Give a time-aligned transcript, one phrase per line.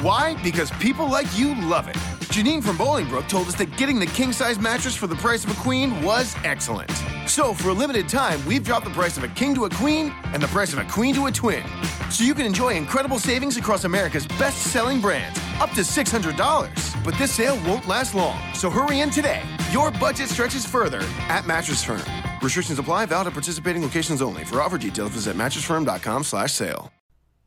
[0.00, 0.40] Why?
[0.44, 1.96] Because people like you love it.
[2.30, 5.50] Janine from Bolingbrook told us that getting the king size mattress for the price of
[5.50, 6.92] a queen was excellent.
[7.26, 10.14] So, for a limited time, we've dropped the price of a king to a queen
[10.26, 11.64] and the price of a queen to a twin.
[12.10, 17.04] So you can enjoy incredible savings across America's best selling brands, up to $600.
[17.04, 19.42] But this sale won't last long, so hurry in today.
[19.72, 22.04] Your budget stretches further at Mattress Firm.
[22.40, 24.44] Restrictions apply, valid at participating locations only.
[24.44, 26.92] For offer details, visit mattressfirm.com slash sale.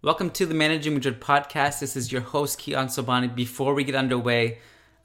[0.03, 1.79] Welcome to the Managing Madrid podcast.
[1.79, 3.35] This is your host, Kiyan Sobhani.
[3.35, 4.57] Before we get underway,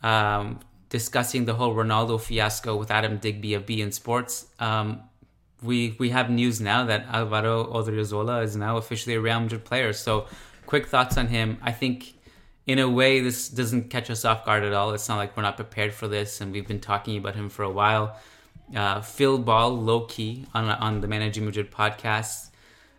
[0.02, 5.02] um, discussing the whole Ronaldo fiasco with Adam Digby of beIN Sports, um,
[5.62, 9.92] we we have news now that Alvaro Odriozola is now officially a Real Madrid player.
[9.92, 10.28] So,
[10.64, 11.58] quick thoughts on him.
[11.60, 12.14] I think,
[12.66, 14.94] in a way, this doesn't catch us off guard at all.
[14.94, 17.64] It's not like we're not prepared for this, and we've been talking about him for
[17.64, 18.18] a while.
[18.74, 22.48] Uh, Phil Ball, low key, on on the Managing Madrid podcast,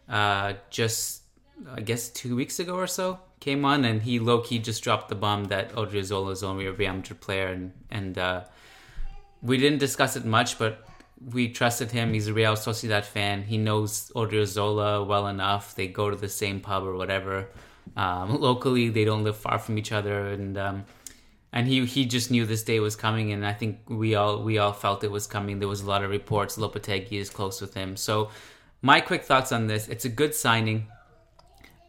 [0.08, 1.24] uh, just
[1.74, 5.10] I guess two weeks ago or so came on, and he low key just dropped
[5.10, 8.44] the bomb that Odriozola is only a Real Madrid player, and and uh,
[9.42, 10.86] we didn't discuss it much, but
[11.34, 12.14] we trusted him.
[12.14, 13.44] He's a Real Sociedad fan.
[13.44, 15.76] He knows Odriozola well enough.
[15.76, 17.48] They go to the same pub or whatever.
[17.96, 20.86] Um, locally, they don't live far from each other, and um,
[21.52, 24.58] and he he just knew this day was coming, and I think we all we
[24.58, 25.60] all felt it was coming.
[25.60, 26.58] There was a lot of reports.
[26.58, 28.30] Lopetegui is close with him, so
[28.82, 30.88] my quick thoughts on this: it's a good signing.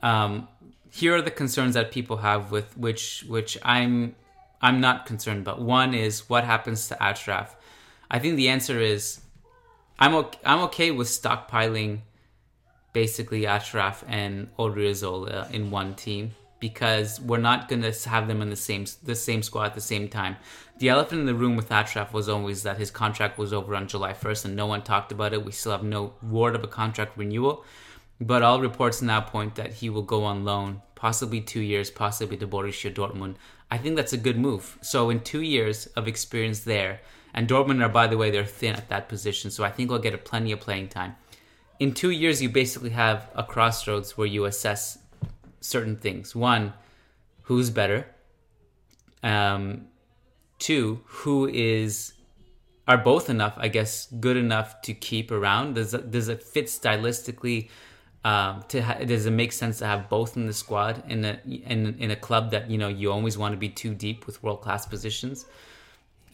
[0.03, 0.49] Um,
[0.91, 4.15] here are the concerns that people have with which which I'm
[4.61, 5.61] I'm not concerned about.
[5.61, 7.51] One is what happens to Achraf.
[8.11, 9.21] I think the answer is
[9.99, 12.01] I'm okay, I'm okay with stockpiling
[12.93, 18.51] basically Achraf and Odriozola in one team because we're not going to have them in
[18.51, 20.37] the same the same squad at the same time.
[20.79, 23.89] The elephant in the room with Achraf was always that his contract was over on
[23.89, 25.45] July 1st and no one talked about it.
[25.45, 27.65] We still have no word of a contract renewal.
[28.21, 32.37] But all reports now point that he will go on loan, possibly two years, possibly
[32.39, 33.37] to Borussia Dortmund.
[33.71, 34.79] I think that's a good move.
[34.81, 37.01] So in two years of experience there,
[37.35, 40.01] and Dortmund are, by the way, they're thin at that position, so I think we'll
[40.01, 41.15] get a plenty of playing time.
[41.79, 44.99] In two years, you basically have a crossroads where you assess
[45.61, 46.35] certain things.
[46.35, 46.73] One,
[47.43, 48.07] who's better?
[49.23, 49.87] Um,
[50.59, 52.15] two, who is
[52.89, 53.55] are both enough?
[53.57, 55.75] I guess good enough to keep around.
[55.75, 57.69] Does does it fit stylistically?
[58.25, 61.39] Um, to ha- does it make sense to have both in the squad in a
[61.47, 64.43] in, in a club that you know you always want to be too deep with
[64.43, 65.47] world class positions,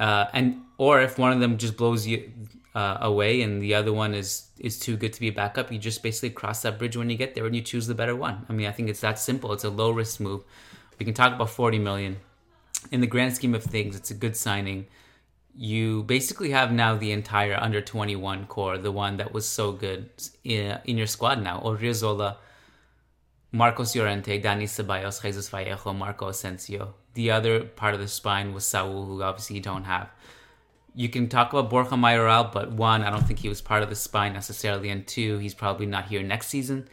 [0.00, 2.32] uh, and or if one of them just blows you
[2.74, 5.78] uh, away and the other one is is too good to be a backup, you
[5.78, 8.46] just basically cross that bridge when you get there and you choose the better one.
[8.48, 9.52] I mean, I think it's that simple.
[9.52, 10.42] It's a low risk move.
[10.98, 12.16] We can talk about forty million.
[12.92, 14.86] In the grand scheme of things, it's a good signing
[15.56, 20.10] you basically have now the entire under 21 core, the one that was so good
[20.42, 21.60] in, in your squad now.
[21.60, 22.36] Odriozola,
[23.52, 26.94] Marcos Llorente, Dani Ceballos, Jesus Vallejo, Marco Asensio.
[27.14, 30.10] The other part of the spine was Saul, who obviously you don't have.
[30.96, 33.88] You can talk about Borja Mayoral, but one, I don't think he was part of
[33.88, 36.88] the spine necessarily, and two, he's probably not here next season.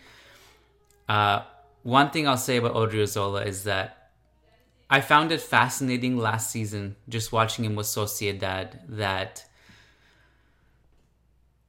[1.09, 1.43] Uh,
[1.83, 4.00] one thing I'll say about Odriozola is that
[4.91, 9.45] I found it fascinating last season just watching him with Sociedad that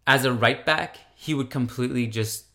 [0.04, 2.46] as a right back, he would completely just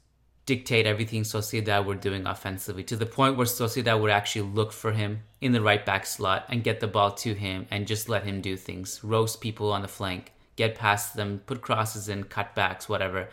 [0.45, 4.91] dictate everything Sociedad were doing offensively to the point where Sociedad would actually look for
[4.91, 8.25] him in the right back slot and get the ball to him and just let
[8.25, 12.89] him do things, roast people on the flank, get past them, put crosses in, cutbacks,
[12.89, 13.29] whatever.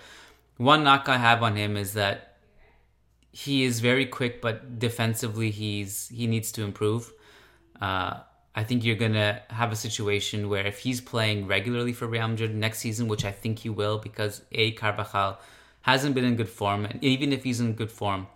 [0.57, 2.37] One knock I have on him is that
[3.33, 7.13] he is very quick, but defensively he's he needs to improve.
[7.85, 8.21] Uh,
[8.55, 12.55] I think you're gonna have a situation where if he's playing regularly for Real Madrid
[12.55, 15.39] next season, which I think he will, because a Carvajal
[15.83, 18.27] hasn't been in good form, and even if he's in good form,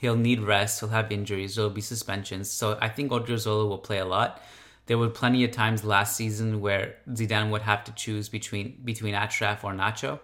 [0.00, 0.80] he'll need rest.
[0.80, 1.54] He'll have injuries.
[1.54, 2.50] There'll be suspensions.
[2.50, 4.42] So I think Odriozola will play a lot.
[4.86, 9.14] There were plenty of times last season where Zidane would have to choose between between
[9.14, 10.20] Achraf or Nacho,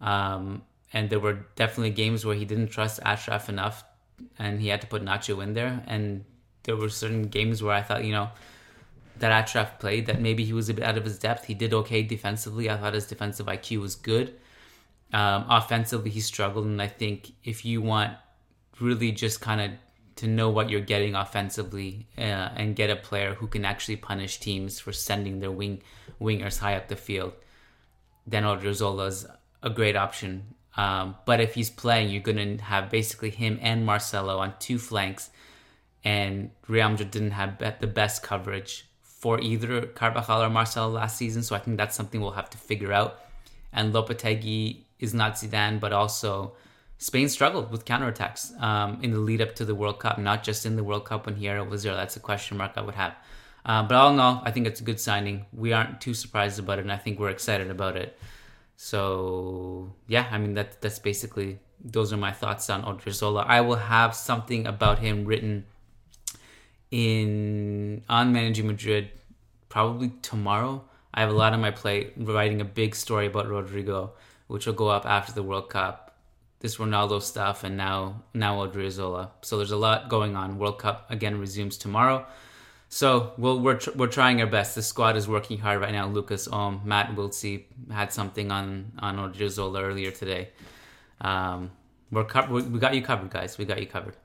[0.00, 0.62] um,
[0.92, 3.82] and there were definitely games where he didn't trust Achraf enough,
[4.38, 5.82] and he had to put Nacho in there.
[5.88, 6.24] And
[6.68, 8.28] there were certain games where I thought, you know,
[9.20, 11.46] that Achraf played that maybe he was a bit out of his depth.
[11.46, 12.68] He did okay defensively.
[12.68, 14.34] I thought his defensive IQ was good.
[15.14, 18.12] Um, offensively, he struggled, and I think if you want
[18.80, 19.70] really just kind of
[20.16, 24.38] to know what you're getting offensively uh, and get a player who can actually punish
[24.38, 25.80] teams for sending their wing
[26.20, 27.32] wingers high up the field,
[28.26, 29.26] then Odriozola
[29.62, 30.54] a great option.
[30.76, 34.78] Um, but if he's playing, you're going to have basically him and Marcelo on two
[34.78, 35.30] flanks,
[36.04, 41.42] and Real Madrid didn't have the best coverage for either Carvajal or Marcelo last season.
[41.42, 43.20] So I think that's something we'll have to figure out.
[43.72, 46.54] And Lopetegui is not Zidane, but also
[46.98, 50.66] Spain struggled with counterattacks um, in the lead up to the World Cup, not just
[50.66, 51.94] in the World Cup when Hierro was there.
[51.94, 53.14] That's a question mark I would have.
[53.64, 55.46] Uh, but all in all, I think it's a good signing.
[55.52, 58.18] We aren't too surprised about it, and I think we're excited about it.
[58.76, 63.44] So yeah, I mean that that's basically those are my thoughts on Odriozola.
[63.46, 65.66] I will have something about him written
[66.90, 69.10] in on managing Madrid
[69.68, 70.84] probably tomorrow.
[71.12, 74.10] I have a lot on my plate writing a big story about Rodrygo,
[74.46, 76.08] which will go up after the World Cup
[76.60, 79.30] this Ronaldo stuff and now now Odriozola.
[79.42, 80.58] So there's a lot going on.
[80.58, 82.26] World Cup again resumes tomorrow.
[82.88, 84.74] So we'll, we're tr- we're trying our best.
[84.74, 86.08] The squad is working hard right now.
[86.08, 90.48] Lucas Ohm, Matt Wiltsey had something on on Odriozola earlier today.
[91.20, 91.70] Um,
[92.10, 93.58] we're co- we got you covered, guys.
[93.58, 94.16] We got you covered.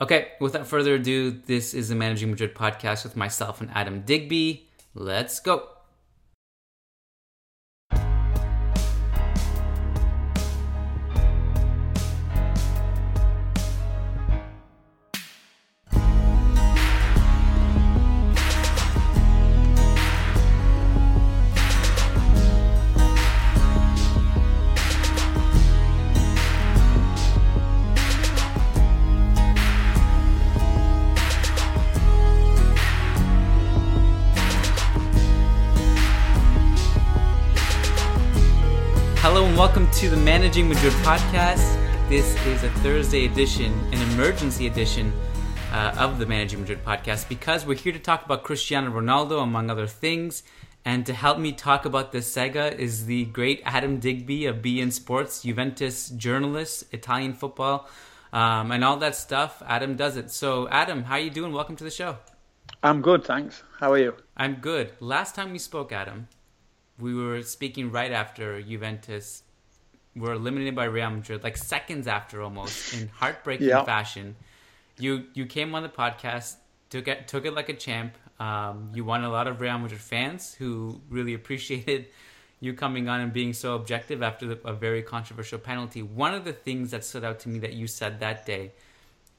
[0.00, 4.66] Okay, without further ado, this is the Managing Madrid podcast with myself and Adam Digby.
[4.94, 5.73] Let's go.
[39.94, 41.78] To the Managing Madrid podcast.
[42.08, 45.12] This is a Thursday edition, an emergency edition
[45.70, 49.70] uh, of the Managing Madrid podcast because we're here to talk about Cristiano Ronaldo, among
[49.70, 50.42] other things.
[50.84, 54.90] And to help me talk about this saga is the great Adam Digby of beIN
[54.90, 57.88] Sports, Juventus journalist, Italian football,
[58.32, 59.62] um, and all that stuff.
[59.64, 60.32] Adam does it.
[60.32, 61.52] So, Adam, how are you doing?
[61.52, 62.18] Welcome to the show.
[62.82, 63.62] I'm good, thanks.
[63.78, 64.16] How are you?
[64.36, 64.90] I'm good.
[64.98, 66.26] Last time we spoke, Adam,
[66.98, 69.44] we were speaking right after Juventus
[70.16, 74.36] were eliminated by Real Madrid, like seconds after almost, in heartbreaking fashion.
[74.98, 76.56] You you came on the podcast,
[76.90, 78.16] took it took it like a champ.
[78.38, 82.06] Um, you won a lot of Real Madrid fans who really appreciated
[82.60, 86.02] you coming on and being so objective after the, a very controversial penalty.
[86.02, 88.72] One of the things that stood out to me that you said that day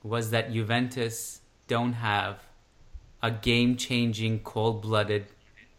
[0.03, 2.39] was that Juventus don't have
[3.23, 5.25] a game changing, cold blooded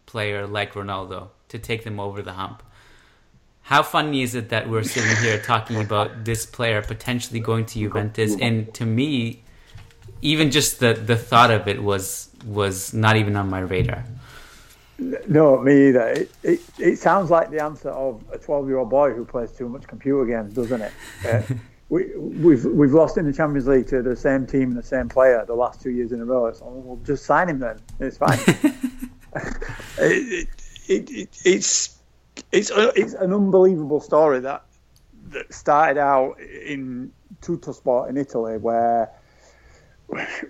[0.05, 2.61] player like Ronaldo to take them over the hump
[3.67, 7.79] how funny is it that we're sitting here talking about this player potentially going to
[7.79, 8.33] Juventus?
[8.39, 9.43] And to me,
[10.21, 14.05] even just the, the thought of it was was not even on my radar.
[15.27, 16.07] No, me either.
[16.07, 19.51] It, it, it sounds like the answer of a 12 year old boy who plays
[19.51, 20.93] too much computer games, doesn't it?
[21.27, 21.41] Uh,
[21.89, 25.09] we, we've we've lost in the Champions League to the same team and the same
[25.09, 26.53] player the last two years in a row.
[26.53, 27.81] So we'll just sign him then.
[27.99, 28.39] It's fine.
[29.97, 30.47] it,
[30.87, 31.96] it, it's
[32.51, 34.63] it's a, it's an unbelievable story that
[35.29, 37.11] that started out in
[37.41, 39.11] Tuttosport in Italy, where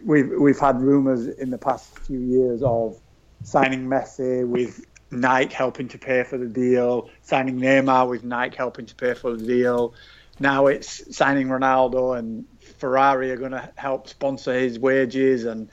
[0.04, 3.00] we've we've had rumours in the past few years of
[3.44, 8.86] signing Messi with Nike helping to pay for the deal, signing Neymar with Nike helping
[8.86, 9.94] to pay for the deal.
[10.40, 12.46] Now it's signing Ronaldo and
[12.78, 15.70] Ferrari are going to help sponsor his wages and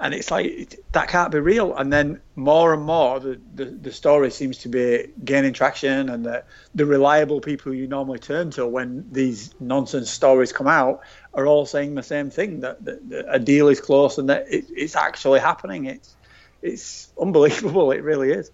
[0.00, 1.74] and it's like that can't be real.
[1.74, 6.24] And then more and more, the, the, the story seems to be gaining traction, and
[6.24, 11.00] the, the reliable people you normally turn to when these nonsense stories come out
[11.34, 14.46] are all saying the same thing that, that, that a deal is close and that
[14.48, 15.86] it, it's actually happening.
[15.86, 16.14] It's
[16.62, 17.90] it's unbelievable.
[17.90, 18.50] It really is.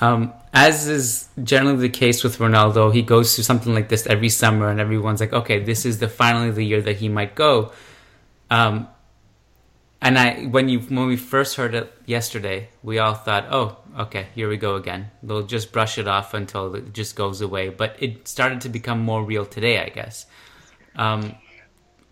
[0.00, 4.28] Um, as is generally the case with Ronaldo, he goes through something like this every
[4.28, 7.72] summer, and everyone's like, "Okay, this is the finally the year that he might go."
[8.50, 8.88] Um,
[10.00, 14.28] and I when you when we first heard it yesterday, we all thought, "Oh, okay,
[14.34, 17.68] here we go again." They'll just brush it off until it just goes away.
[17.70, 20.26] But it started to become more real today, I guess.
[20.94, 21.34] Um,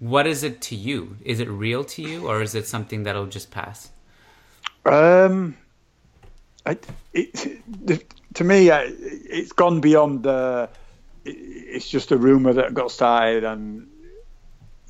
[0.00, 1.16] what is it to you?
[1.24, 3.90] Is it real to you, or is it something that'll just pass?
[4.84, 5.56] Um,
[6.64, 6.76] I,
[7.12, 7.60] it,
[8.34, 10.68] to me, it's gone beyond the.
[11.24, 13.88] It's just a rumor that got started and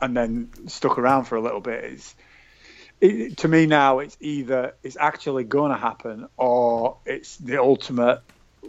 [0.00, 1.84] and then stuck around for a little bit.
[1.84, 2.14] It's
[3.00, 8.20] it, to me now, it's either it's actually going to happen or it's the ultimate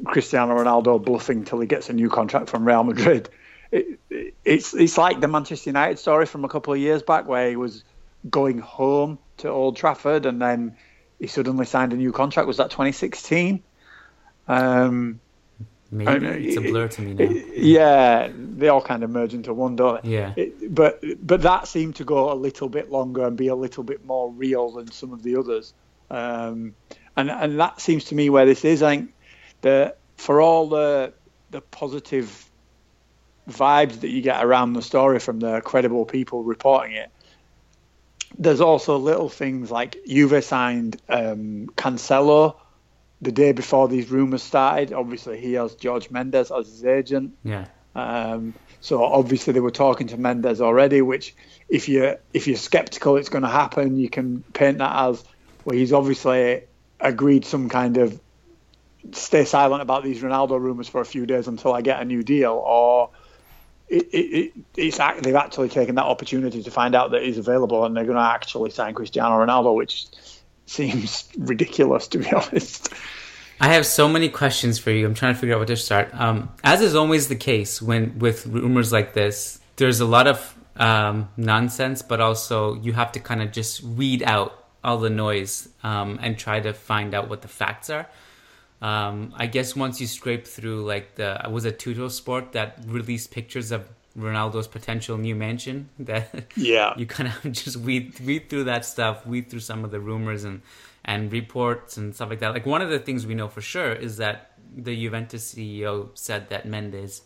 [0.06, 3.30] Cristiano Ronaldo bluffing till he gets a new contract from Real Madrid.
[3.72, 7.28] It, it, it's it's like the Manchester United story from a couple of years back
[7.28, 7.84] where he was
[8.30, 10.78] going home to Old Trafford and then
[11.20, 12.48] he suddenly signed a new contract.
[12.48, 13.64] Was that 2016?
[14.48, 15.20] Um,
[15.92, 17.42] Maybe it's a blur to me now.
[17.54, 20.10] Yeah, they all kind of merge into one, don't they?
[20.10, 20.34] Yeah.
[20.36, 23.84] It, but but that seemed to go a little bit longer and be a little
[23.84, 25.74] bit more real than some of the others.
[26.10, 26.76] Um,
[27.16, 28.84] and and that seems to me where this is.
[28.84, 29.14] I think
[29.62, 31.14] that for all the
[31.52, 32.50] the positive
[33.50, 37.10] vibes that you get around the story from the credible people reporting it,
[38.38, 42.58] there's also little things like Juve signed um, Cancelo
[43.22, 44.94] the day before these rumours started.
[44.94, 47.34] Obviously, he has Jorge Mendes as his agent.
[47.44, 47.66] Yeah.
[47.96, 51.02] Um, so obviously they were talking to Mendes already.
[51.02, 51.36] Which,
[51.68, 55.24] if you if you're skeptical it's going to happen, you can paint that as
[55.66, 55.76] well.
[55.76, 56.64] He's obviously
[57.00, 58.20] agreed some kind of
[59.12, 62.24] stay silent about these Ronaldo rumours for a few days until I get a new
[62.24, 63.10] deal, or
[63.88, 67.96] it, it, it's they've actually taken that opportunity to find out that he's available and
[67.96, 70.08] they're going to actually sign Cristiano Ronaldo, which
[70.70, 72.94] seems ridiculous to be honest.
[73.60, 75.06] I have so many questions for you.
[75.06, 76.14] I'm trying to figure out where to start.
[76.14, 80.56] Um, as is always the case when with rumors like this, there's a lot of
[80.76, 85.70] um, nonsense, but also you have to kind of just weed out all the noise
[85.84, 88.08] um, and try to find out what the facts are.
[88.80, 93.72] Um, I guess once you scrape through like the was a Tuttosport that released pictures
[93.72, 98.86] of Ronaldo's potential new mansion that yeah you kind of just weed weed through that
[98.86, 100.62] stuff, weed through some of the rumors and
[101.06, 102.54] and reports and stuff like that.
[102.54, 106.50] Like one of the things we know for sure is that the Juventus CEO said
[106.50, 107.22] that Mendes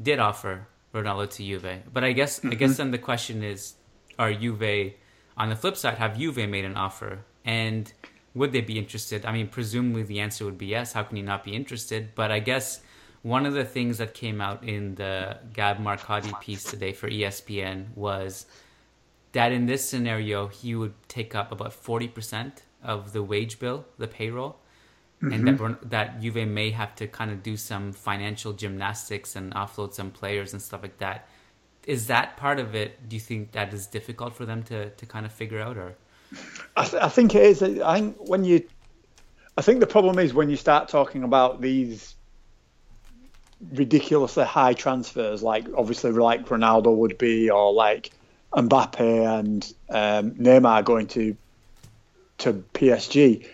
[0.00, 1.82] did offer Ronaldo to Juve.
[1.92, 2.50] But I guess mm-hmm.
[2.50, 2.76] I guess mm-hmm.
[2.76, 3.74] then the question is,
[4.18, 4.94] are Juve
[5.36, 7.92] on the flip side have Juve made an offer and
[8.34, 9.26] would they be interested?
[9.26, 10.92] I mean, presumably the answer would be yes.
[10.92, 12.14] How can you not be interested?
[12.14, 12.80] But I guess
[13.22, 17.94] one of the things that came out in the Gab Marcotti piece today for ESPN
[17.94, 18.46] was
[19.32, 24.08] that in this scenario, he would take up about 40% of the wage bill, the
[24.08, 24.58] payroll,
[25.22, 25.32] mm-hmm.
[25.32, 25.88] and that, mm-hmm.
[25.90, 30.52] that Juve may have to kind of do some financial gymnastics and offload some players
[30.52, 31.28] and stuff like that.
[31.86, 33.08] Is that part of it?
[33.08, 35.94] Do you think that is difficult for them to, to kind of figure out, or?
[36.76, 37.62] I, th- I think it is.
[37.62, 38.66] I think when you,
[39.58, 42.14] I think the problem is when you start talking about these
[43.72, 48.10] ridiculously high transfers, like obviously like Ronaldo would be, or like
[48.52, 51.36] Mbappe and um, Neymar going to
[52.38, 53.46] to PSG.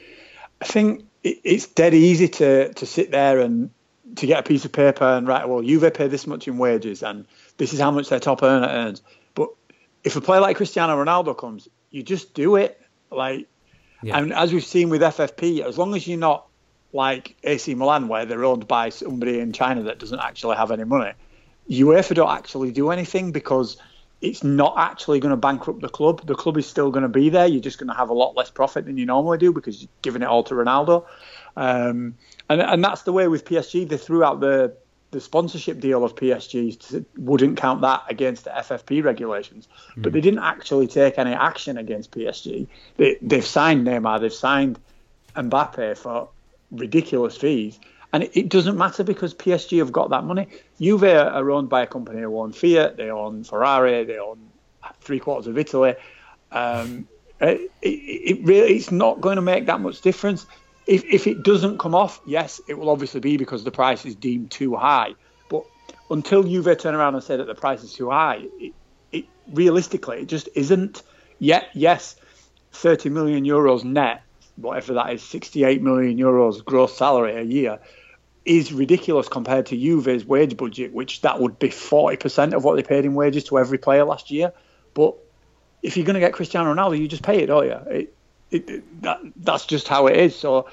[0.60, 3.70] I think it's dead easy to to sit there and
[4.14, 7.02] to get a piece of paper and write, well, Juve pay this much in wages
[7.02, 9.02] and this is how much their top earner earns.
[9.34, 9.50] But
[10.04, 12.80] if a player like Cristiano Ronaldo comes, you just do it.
[13.10, 13.46] Like,
[14.02, 14.18] yeah.
[14.18, 16.46] and as we've seen with FFP, as long as you're not
[16.92, 20.84] like AC Milan, where they're owned by somebody in China that doesn't actually have any
[20.84, 21.12] money,
[21.68, 23.76] UEFA don't actually do anything because
[24.20, 26.26] it's not actually going to bankrupt the club.
[26.26, 27.46] The club is still going to be there.
[27.46, 29.90] You're just going to have a lot less profit than you normally do because you're
[30.02, 31.04] giving it all to Ronaldo.
[31.56, 32.16] Um,
[32.48, 33.88] and and that's the way with PSG.
[33.88, 34.76] They threw out the
[35.12, 40.02] the sponsorship deal of PSG wouldn't count that against the FFP regulations, mm.
[40.02, 42.66] but they didn't actually take any action against PSG.
[42.96, 44.78] They, they've signed Neymar, they've signed
[45.34, 46.28] Mbappe for
[46.70, 47.78] ridiculous fees,
[48.12, 50.48] and it, doesn't matter because PSG have got that money.
[50.80, 54.38] Juve are owned by a company who own Fiat, they own Ferrari, they own
[55.00, 55.94] three quarters of Italy.
[56.52, 57.08] Um,
[57.40, 60.46] it, it, it, really it's not going to make that much difference.
[60.86, 64.14] If, if it doesn't come off, yes, it will obviously be because the price is
[64.14, 65.14] deemed too high.
[65.50, 65.64] But
[66.10, 68.72] until Juve turn around and say that the price is too high, it,
[69.10, 71.02] it realistically it just isn't.
[71.38, 72.16] Yet, yes,
[72.72, 74.22] 30 million euros net,
[74.56, 77.78] whatever that is, 68 million euros gross salary a year
[78.44, 82.82] is ridiculous compared to Juve's wage budget, which that would be 40% of what they
[82.82, 84.52] paid in wages to every player last year.
[84.94, 85.16] But
[85.82, 87.72] if you're going to get Cristiano Ronaldo, you just pay it, don't you?
[87.72, 88.14] It,
[88.50, 90.36] it, it, that, that's just how it is.
[90.36, 90.68] So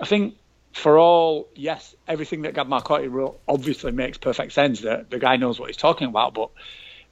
[0.00, 0.36] I think
[0.72, 4.80] for all, yes, everything that Gab Marcotti wrote obviously makes perfect sense.
[4.80, 6.34] That the guy knows what he's talking about.
[6.34, 6.50] But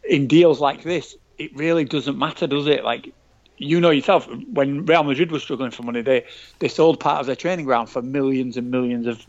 [0.02, 2.84] in deals like this, it really doesn't matter, does it?
[2.84, 3.12] Like
[3.60, 6.24] you know yourself, when Real Madrid was struggling for money, they
[6.60, 9.24] they sold part of their training ground for millions and millions of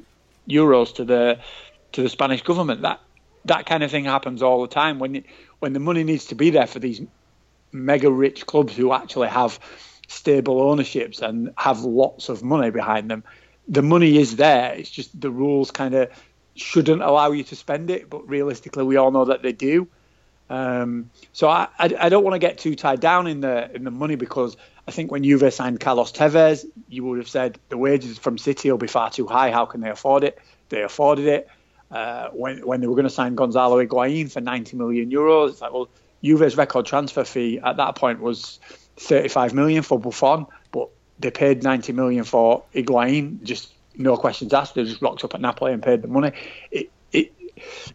[0.49, 1.37] euros to the
[1.91, 2.81] to the Spanish government.
[2.81, 3.01] That
[3.45, 5.25] that kind of thing happens all the time when
[5.59, 7.01] when the money needs to be there for these
[7.73, 9.59] mega rich clubs who actually have
[10.07, 13.25] stable ownerships and have lots of money behind them.
[13.67, 14.73] The money is there.
[14.73, 16.09] It's just the rules kind of
[16.55, 19.89] shouldn't allow you to spend it, but realistically, we all know that they do.
[20.51, 23.85] Um, so I, I, I don't want to get too tied down in the in
[23.85, 27.77] the money because I think when Juve signed Carlos Tevez, you would have said the
[27.77, 29.49] wages from City will be far too high.
[29.51, 30.37] How can they afford it?
[30.67, 31.47] They afforded it.
[31.89, 35.61] Uh, when when they were going to sign Gonzalo Higuain for 90 million euros, it's
[35.61, 35.87] like well,
[36.21, 38.59] Juve's record transfer fee at that point was
[38.97, 43.41] 35 million for Buffon, but they paid 90 million for Higuain.
[43.43, 44.75] Just no questions asked.
[44.75, 46.33] They just rocked up at Napoli and paid the money.
[46.71, 46.91] It,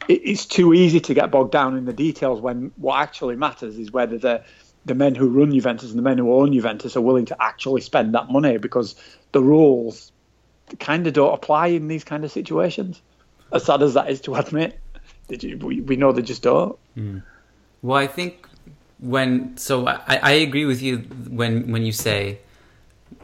[0.09, 3.91] it's too easy to get bogged down in the details when what actually matters is
[3.91, 4.43] whether the
[4.85, 7.81] the men who run Juventus and the men who own Juventus are willing to actually
[7.81, 8.95] spend that money because
[9.33, 10.13] the rules
[10.79, 13.03] kind of don't apply in these kind of situations.
[13.53, 14.79] As sad as that is to admit,
[15.29, 16.79] we, we know they just don't.
[16.97, 17.23] Mm.
[17.83, 18.47] Well, I think
[18.99, 22.39] when so I, I agree with you when when you say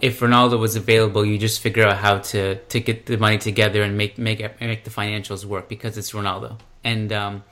[0.00, 3.82] if Ronaldo was available, you just figure out how to to get the money together
[3.82, 6.58] and make make make the financials work because it's Ronaldo.
[6.84, 7.44] And um,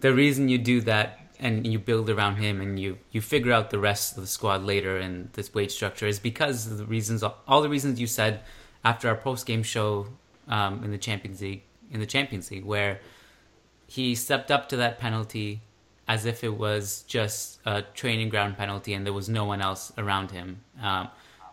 [0.00, 3.70] the reason you do that and you build around him and you you figure out
[3.70, 7.22] the rest of the squad later in this wage structure is because of the reasons
[7.22, 8.40] all the reasons you said
[8.84, 10.06] after our post game show
[10.48, 13.00] um, in the Champions League in the Champions League where
[13.86, 15.60] he stepped up to that penalty
[16.08, 19.92] as if it was just a training ground penalty and there was no one else
[19.98, 20.60] around him.
[20.80, 21.08] Um,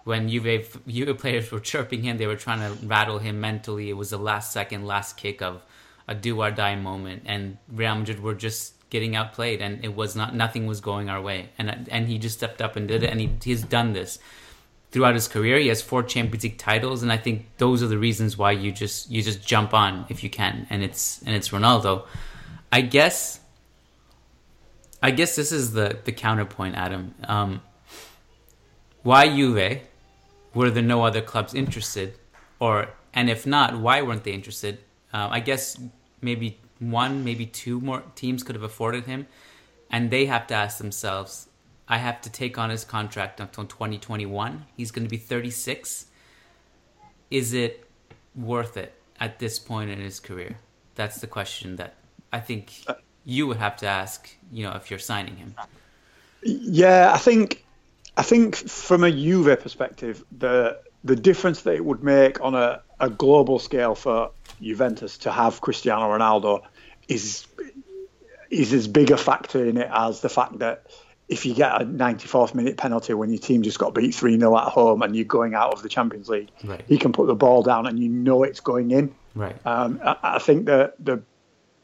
[0.09, 3.91] when Juve, Juve players were chirping him, they were trying to rattle him mentally.
[3.91, 5.61] It was the last second, last kick of
[6.07, 10.15] a do or die moment, and Real Madrid were just getting outplayed, and it was
[10.15, 13.11] not nothing was going our way, and and he just stepped up and did it,
[13.11, 14.17] and he he's done this
[14.89, 15.59] throughout his career.
[15.59, 18.71] He has four Champions League titles, and I think those are the reasons why you
[18.71, 22.07] just you just jump on if you can, and it's and it's Ronaldo.
[22.71, 23.39] I guess
[25.03, 27.13] I guess this is the the counterpoint, Adam.
[27.25, 27.61] Um,
[29.03, 29.81] why Juve?
[30.53, 32.17] Were there no other clubs interested,
[32.59, 34.79] or and if not, why weren't they interested?
[35.13, 35.79] Uh, I guess
[36.21, 39.27] maybe one, maybe two more teams could have afforded him,
[39.89, 41.47] and they have to ask themselves.
[41.87, 44.65] I have to take on his contract until 2021.
[44.77, 46.05] He's going to be 36.
[47.31, 47.87] Is it
[48.35, 50.57] worth it at this point in his career?
[50.93, 51.95] That's the question that
[52.31, 52.93] I think uh,
[53.25, 55.55] you would have to ask, you know, if you're signing him.
[56.43, 57.65] Yeah, I think
[58.19, 62.81] I think from a Juve perspective, the the difference that it would make on a,
[62.99, 66.63] a global scale for Juventus to have Cristiano Ronaldo
[67.07, 67.47] is
[68.49, 70.87] is as big a factor in it as the fact that
[71.29, 74.57] if you get a 94th minute penalty when your team just got beat 3 0
[74.57, 76.83] at home and you're going out of the Champions League, right.
[76.89, 79.15] he can put the ball down and you know it's going in.
[79.33, 79.55] Right.
[79.65, 81.23] Um, I, I, think that the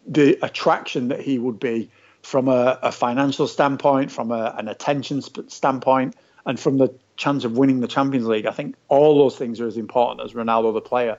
[0.06, 1.92] the attraction that he would be
[2.24, 6.16] from a, a financial standpoint, from a, an attention standpoint,
[6.46, 8.46] and from the chance of winning the Champions League.
[8.46, 11.18] I think all those things are as important as Ronaldo the player.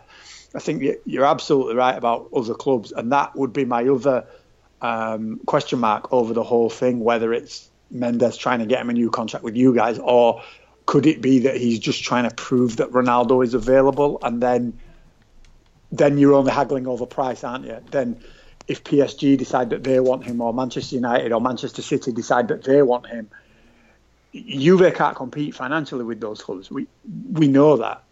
[0.55, 4.27] I think you're absolutely right about other clubs, and that would be my other
[4.81, 7.01] um, question mark over the whole thing.
[7.01, 10.43] Whether it's Mendes trying to get him a new contract with you guys, or
[10.87, 14.79] could it be that he's just trying to prove that Ronaldo is available, and then
[15.93, 17.79] then you're only haggling over price, aren't you?
[17.91, 18.21] Then
[18.69, 22.65] if PSG decide that they want him, or Manchester United or Manchester City decide that
[22.65, 23.29] they want him,
[24.45, 26.71] Juve can't compete financially with those clubs.
[26.71, 26.87] We
[27.33, 28.03] we know that.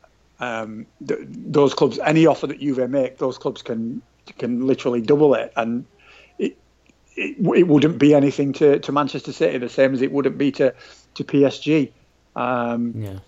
[0.40, 4.02] Um, th- those clubs, any offer that Juve make, those clubs can
[4.38, 5.84] can literally double it, and
[6.38, 6.56] it,
[7.16, 10.50] it, it wouldn't be anything to, to Manchester City the same as it wouldn't be
[10.52, 10.74] to
[11.14, 11.92] to PSG.
[12.36, 13.18] Um, yeah.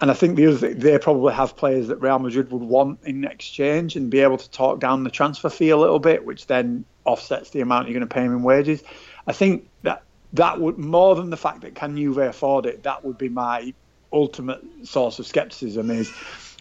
[0.00, 3.24] And I think the other they probably have players that Real Madrid would want in
[3.24, 6.84] exchange and be able to talk down the transfer fee a little bit, which then
[7.04, 8.82] offsets the amount you're going to pay him in wages.
[9.26, 10.03] I think that
[10.34, 12.82] that would more than the fact that can Juve afford it.
[12.82, 13.72] That would be my
[14.12, 15.90] ultimate source of skepticism.
[15.90, 16.12] Is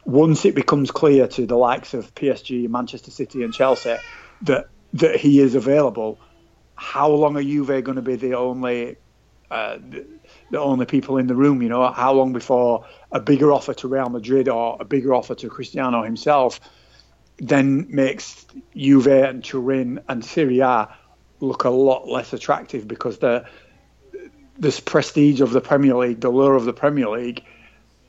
[0.05, 3.95] once it becomes clear to the likes of PSG, Manchester City, and Chelsea
[4.43, 6.19] that that he is available,
[6.75, 8.97] how long are Juve going to be the only
[9.49, 9.77] uh,
[10.51, 11.61] the, only people in the room?
[11.61, 15.35] You know, how long before a bigger offer to Real Madrid or a bigger offer
[15.35, 16.59] to Cristiano himself
[17.39, 20.95] then makes Juve and Turin and Serie A
[21.39, 23.45] look a lot less attractive because the
[24.63, 27.43] this prestige of the Premier League, the lure of the Premier League,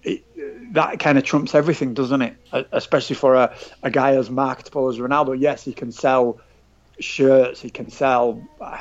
[0.03, 0.25] it,
[0.73, 2.37] that kind of trumps everything, doesn't it?
[2.73, 5.39] Especially for a, a guy as marketable as Ronaldo.
[5.39, 6.41] Yes, he can sell
[7.01, 8.79] shirts, he can sell, uh,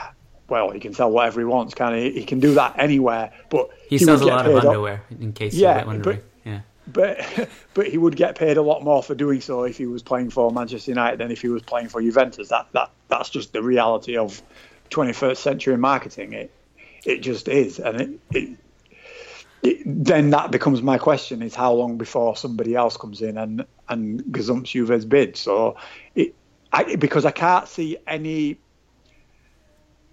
[0.47, 2.11] well, he can sell whatever he wants, can he?
[2.11, 5.03] He can do that anywhere, but he, he sells a lot of underwear.
[5.11, 5.21] Up.
[5.21, 6.61] In case yeah, but, yeah.
[6.87, 10.03] but but he would get paid a lot more for doing so if he was
[10.03, 12.49] playing for Manchester United than if he was playing for Juventus.
[12.49, 14.41] That that that's just the reality of
[14.91, 16.33] 21st century marketing.
[16.33, 16.51] It
[17.05, 18.57] it just is, and it, it,
[19.61, 23.65] it then that becomes my question: is how long before somebody else comes in and
[23.89, 25.37] and gazumps Juve's bid?
[25.37, 25.77] So
[26.15, 26.35] it
[26.73, 28.57] I, because I can't see any.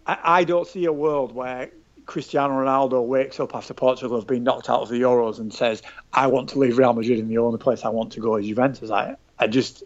[0.07, 1.71] I, I don't see a world where
[2.05, 5.83] Cristiano Ronaldo wakes up after Portugal have been knocked out of the Euros and says,
[6.13, 8.47] "I want to leave Real Madrid, and the only place I want to go is
[8.47, 9.85] Juventus." I, I just,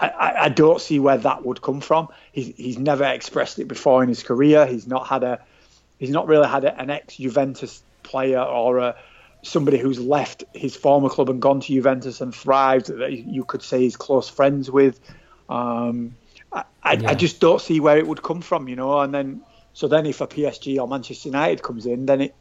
[0.00, 2.08] I, I don't see where that would come from.
[2.32, 4.64] He's, he's never expressed it before in his career.
[4.64, 5.40] He's not had a,
[5.98, 8.96] he's not really had an ex-Juventus player or a
[9.42, 13.62] somebody who's left his former club and gone to Juventus and thrived that you could
[13.62, 14.98] say he's close friends with.
[15.48, 16.16] Um,
[16.52, 17.10] I, I, yeah.
[17.10, 19.42] I just don't see where it would come from, you know, and then
[19.76, 22.34] so then, if a PSG or Manchester United comes in, then it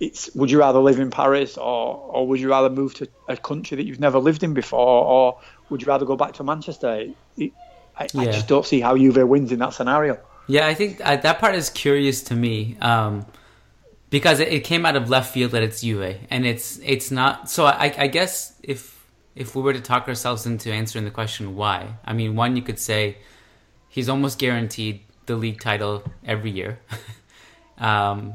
[0.00, 3.36] it's would you rather live in Paris or or would you rather move to a
[3.36, 5.38] country that you've never lived in before, or
[5.70, 7.06] would you rather go back to Manchester?
[7.36, 7.52] It,
[7.96, 8.22] I, yeah.
[8.22, 10.18] I, just don't see how Juve wins in that scenario.
[10.46, 12.76] Yeah, I think uh, that part is curious to me.
[12.80, 13.26] Um,
[14.10, 17.48] because it, it, came out of left field that it's Juve, and it's it's not.
[17.48, 19.02] So I, I guess if
[19.34, 22.62] if we were to talk ourselves into answering the question why, I mean, one you
[22.62, 23.16] could say
[23.88, 26.80] he's almost guaranteed the league title every year.
[27.78, 28.34] um,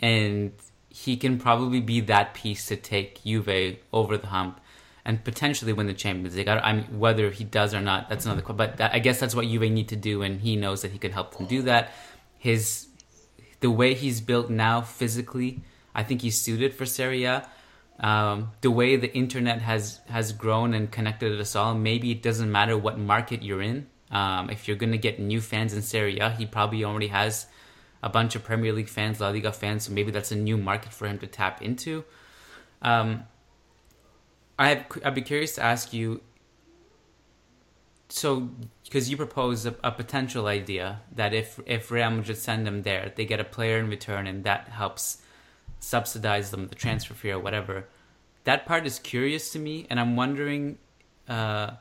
[0.00, 0.52] and
[0.88, 4.60] he can probably be that piece to take Juve over the hump
[5.06, 6.48] and potentially win the Champions League.
[6.48, 8.42] I, I mean, whether he does or not, that's another.
[8.42, 10.98] But that, I guess that's what Juve need to do, and he knows that he
[10.98, 11.92] could help them do that.
[12.36, 12.88] His
[13.60, 15.62] the way he's built now physically,
[15.94, 17.48] I think he's suited for Serie A.
[18.00, 22.50] Um, the way the internet has has grown and connected us all, maybe it doesn't
[22.50, 23.86] matter what market you're in.
[24.10, 27.46] Um, if you're going to get new fans in Serie A, he probably already has
[28.02, 30.92] a bunch of Premier League fans, La Liga fans, so maybe that's a new market
[30.92, 32.04] for him to tap into.
[32.82, 33.24] Um,
[34.58, 36.22] I'd, I'd be curious to ask you
[38.08, 38.48] so
[38.84, 43.12] because you propose a, a, potential idea that if if Real Madrid send them there,
[43.14, 45.22] they get a player in return, and that helps
[45.80, 47.86] subsidize them the transfer fee or whatever.
[48.44, 50.78] That part is curious to me, and I'm wondering
[51.28, 51.72] uh,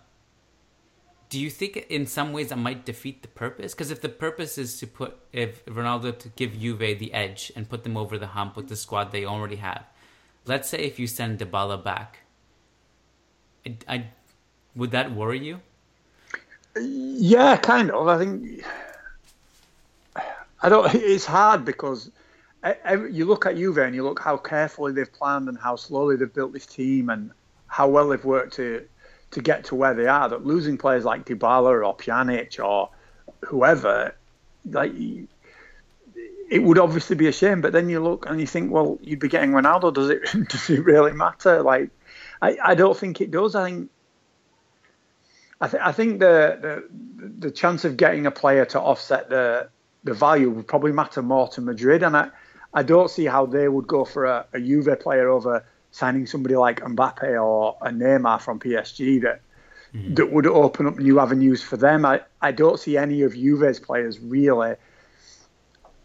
[1.29, 3.73] do you think in some ways that might defeat the purpose?
[3.73, 7.69] Because if the purpose is to put if Ronaldo to give Juve the edge and
[7.69, 9.85] put them over the hump with the squad they already have,
[10.45, 12.19] let's say if you send Dybala back,
[13.65, 14.05] I, I
[14.75, 15.59] would that worry you?
[16.77, 18.07] Yeah, kind of.
[18.07, 18.63] I think
[20.61, 20.93] I don't.
[20.93, 22.11] It's hard because
[23.11, 26.33] you look at Juve and you look how carefully they've planned and how slowly they've
[26.33, 27.31] built this team and
[27.67, 28.85] how well they've worked to
[29.31, 30.27] to get to where they are.
[30.29, 32.89] That losing players like Dybala or Pjanic or
[33.41, 34.15] whoever,
[34.69, 34.91] like
[36.49, 37.61] it would obviously be a shame.
[37.61, 39.93] But then you look and you think, well, you'd be getting Ronaldo.
[39.93, 41.61] Does it does it really matter?
[41.61, 41.89] Like,
[42.41, 43.55] I, I don't think it does.
[43.55, 43.89] I think.
[45.61, 49.69] I, th- I think the, the the chance of getting a player to offset the
[50.03, 52.29] the value would probably matter more to Madrid, and I,
[52.73, 56.55] I don't see how they would go for a, a Juve player over signing somebody
[56.55, 59.41] like Mbappe or a Neymar from PSG that
[59.93, 60.15] mm.
[60.15, 62.05] that would open up new avenues for them.
[62.05, 64.75] I, I don't see any of Juve's players really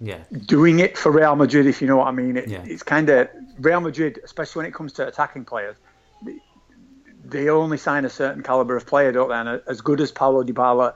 [0.01, 0.19] yeah.
[0.47, 2.37] doing it for Real Madrid, if you know what I mean.
[2.37, 2.63] It, yeah.
[2.65, 5.77] It's kind of Real Madrid, especially when it comes to attacking players.
[7.25, 9.35] They only sign a certain caliber of player, don't they?
[9.35, 10.95] And as good as Paulo Dybala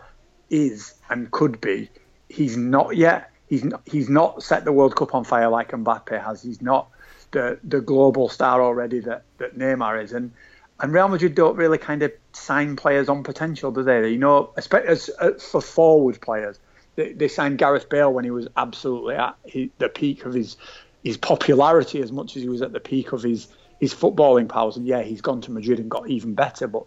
[0.51, 1.91] is and could be,
[2.29, 3.31] he's not yet.
[3.49, 6.43] He's not, he's not set the World Cup on fire like Mbappe has.
[6.43, 6.89] He's not
[7.31, 10.13] the the global star already that, that Neymar is.
[10.13, 10.33] And
[10.81, 14.09] and Real Madrid don't really kind of sign players on potential, do they?
[14.09, 16.59] You know, especially uh, for forward players,
[16.97, 20.57] they, they signed Gareth Bale when he was absolutely at he, the peak of his
[21.03, 23.49] his popularity, as much as he was at the peak of his
[23.85, 24.77] his footballing powers.
[24.77, 26.85] And yeah, he's gone to Madrid and got even better, but.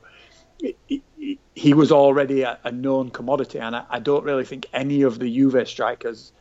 [1.54, 5.20] he was already a, a, known commodity, and I, I, don't really think any of
[5.20, 6.32] the Juve strikers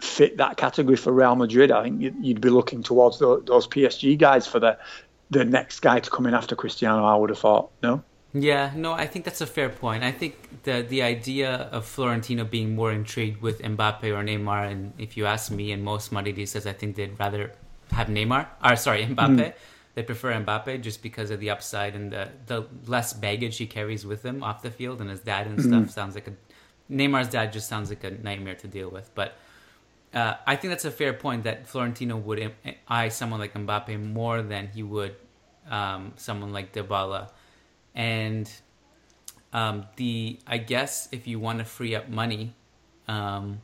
[0.00, 1.70] fit that category for Real Madrid.
[1.70, 4.78] I think you'd be looking towards those PSG guys for the
[5.30, 7.04] the next guy to come in after Cristiano.
[7.04, 8.02] I would have thought, no.
[8.34, 10.02] Yeah, no, I think that's a fair point.
[10.02, 10.34] I think
[10.64, 15.26] the the idea of Florentino being more intrigued with Mbappe or Neymar, and if you
[15.26, 17.52] ask me, and most Madridistas, I think they'd rather
[17.90, 18.46] have Neymar.
[18.64, 19.38] Or sorry, Mbappe.
[19.38, 19.54] Mm.
[19.94, 24.06] They prefer Mbappe just because of the upside and the the less baggage he carries
[24.06, 26.32] with him off the field, and his dad and stuff sounds like a
[26.90, 29.36] Neymar's dad just sounds like a nightmare to deal with, but
[30.14, 32.54] uh, I think that's a fair point that Florentino would
[32.86, 35.16] eye someone like Mbappe more than he would
[35.70, 37.30] um, someone like Dybala,
[37.94, 38.50] and
[39.52, 42.54] um, the I guess if you want to free up money,
[43.08, 43.60] um,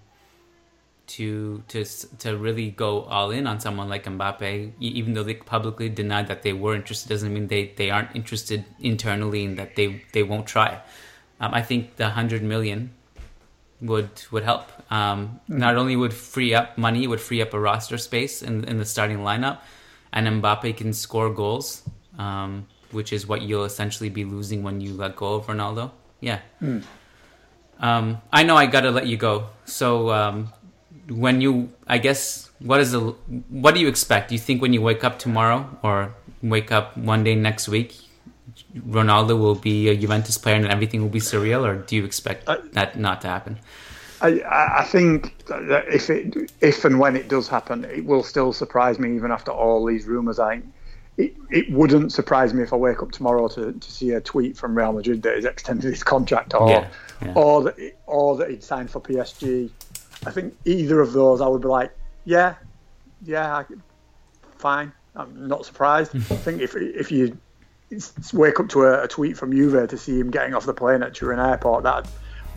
[1.08, 1.84] to to
[2.18, 6.42] to really go all in on someone like Mbappe, even though they publicly denied that
[6.42, 10.46] they were interested, doesn't mean they, they aren't interested internally and that they, they won't
[10.46, 10.80] try.
[11.40, 12.90] Um, I think the hundred million
[13.80, 14.68] would would help.
[14.92, 15.58] Um, mm.
[15.58, 18.84] Not only would free up money, would free up a roster space in in the
[18.84, 19.60] starting lineup,
[20.12, 21.82] and Mbappe can score goals,
[22.18, 25.90] um, which is what you'll essentially be losing when you let go of Ronaldo.
[26.20, 26.40] Yeah.
[26.60, 26.82] Mm.
[27.80, 29.46] Um, I know I gotta let you go.
[29.64, 30.52] So um,
[31.08, 33.00] when you, I guess, what is the,
[33.48, 34.28] what do you expect?
[34.28, 37.96] Do you think when you wake up tomorrow or wake up one day next week,
[38.76, 42.48] Ronaldo will be a Juventus player and everything will be surreal, or do you expect
[42.48, 43.58] uh, that not to happen?
[44.20, 44.42] I,
[44.80, 48.98] I think that if it, if and when it does happen, it will still surprise
[48.98, 50.38] me, even after all these rumours.
[50.38, 50.62] I
[51.16, 54.56] it, it wouldn't surprise me if I wake up tomorrow to, to see a tweet
[54.56, 56.88] from Real Madrid that he's extended his contract, or yeah,
[57.22, 57.32] yeah.
[57.34, 59.70] or that or that he'd signed for PSG.
[60.28, 61.90] I think either of those, I would be like,
[62.24, 62.56] yeah,
[63.24, 63.64] yeah, I,
[64.58, 64.92] fine.
[65.16, 66.14] I'm not surprised.
[66.16, 67.38] I think if if you
[68.34, 71.02] wake up to a, a, tweet from Juve to see him getting off the plane
[71.02, 72.06] at Turin Airport, that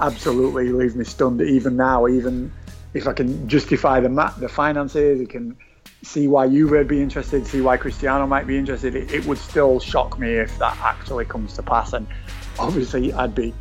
[0.02, 1.42] absolutely leaves me stunned.
[1.42, 2.52] Even now, even
[2.94, 5.56] if I can justify the ma- the finances, you can
[6.04, 8.96] see why Juve would be interested, see why Cristiano might be interested.
[8.96, 11.94] It, it would still shock me if that actually comes to pass.
[11.94, 12.06] And
[12.60, 13.54] obviously, I'd be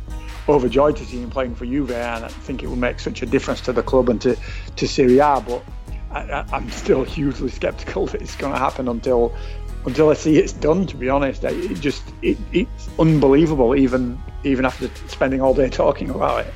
[0.51, 3.25] overjoyed to see him playing for Juve, and I think it will make such a
[3.25, 4.37] difference to the club and to
[4.75, 5.41] to Serie A.
[5.45, 5.63] But
[6.11, 9.33] I, am still hugely sceptical that it's going to happen until
[9.85, 10.85] until I see it's done.
[10.87, 13.75] To be honest, it just it, it's unbelievable.
[13.75, 16.53] Even even after spending all day talking about it.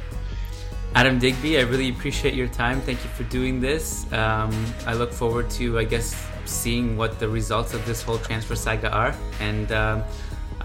[0.95, 2.79] Adam Digby, I really appreciate your time.
[2.79, 4.12] Thank you for doing this.
[4.13, 8.55] Um, I look forward to, I guess, seeing what the results of this whole transfer
[8.55, 9.13] saga are.
[9.41, 10.03] And um,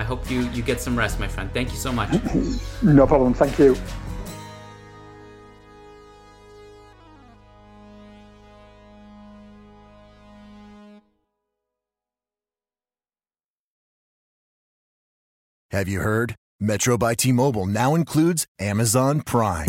[0.00, 1.52] I hope you, you get some rest, my friend.
[1.52, 2.10] Thank you so much.
[2.82, 3.34] no problem.
[3.34, 3.76] Thank you.
[15.70, 16.34] Have you heard?
[16.58, 19.68] Metro by T Mobile now includes Amazon Prime.